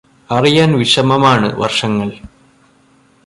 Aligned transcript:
അറിയാൻ 0.29 0.71
വിഷമമാണ് 0.77 1.47
വർഷങ്ങൾ 1.59 2.09